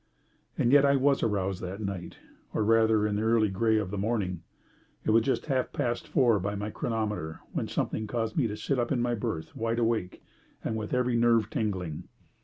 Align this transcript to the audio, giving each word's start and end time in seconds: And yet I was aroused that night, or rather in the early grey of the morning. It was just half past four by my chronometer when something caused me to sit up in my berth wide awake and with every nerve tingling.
And 0.57 0.71
yet 0.71 0.83
I 0.83 0.95
was 0.95 1.21
aroused 1.21 1.61
that 1.61 1.79
night, 1.79 2.17
or 2.55 2.63
rather 2.63 3.05
in 3.05 3.17
the 3.17 3.21
early 3.21 3.49
grey 3.49 3.77
of 3.77 3.91
the 3.91 3.99
morning. 3.99 4.41
It 5.05 5.11
was 5.11 5.21
just 5.23 5.45
half 5.45 5.71
past 5.71 6.07
four 6.07 6.39
by 6.39 6.55
my 6.55 6.71
chronometer 6.71 7.41
when 7.53 7.67
something 7.67 8.07
caused 8.07 8.35
me 8.35 8.47
to 8.47 8.57
sit 8.57 8.79
up 8.79 8.91
in 8.91 8.99
my 8.99 9.13
berth 9.13 9.55
wide 9.55 9.77
awake 9.77 10.23
and 10.63 10.75
with 10.75 10.91
every 10.95 11.15
nerve 11.15 11.51
tingling. 11.51 12.05